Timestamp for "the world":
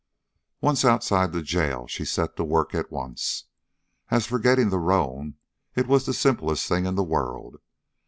6.95-7.57